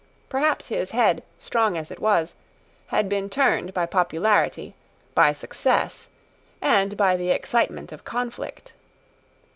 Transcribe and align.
Perhaps 0.29 0.69
his 0.69 0.89
head, 0.89 1.21
strong 1.37 1.77
as 1.77 1.91
it 1.91 1.99
was, 1.99 2.33
had 2.87 3.07
been 3.07 3.29
turned 3.29 3.71
by 3.71 3.85
popularity, 3.85 4.73
by 5.13 5.31
success, 5.31 6.07
and 6.59 6.97
by 6.97 7.15
the 7.15 7.29
excitement 7.29 7.91
of 7.91 8.03
conflict. 8.03 8.73